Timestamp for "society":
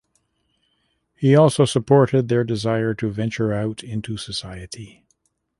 4.17-5.05